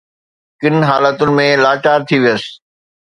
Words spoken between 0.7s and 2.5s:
حالتن ۾ مان لاچار ٿي ويس